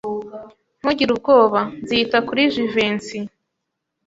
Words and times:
Ntugire 0.79 1.09
ubwoba. 1.13 1.59
Nzita 1.83 2.17
kuri 2.27 2.41
Jivency. 2.53 3.19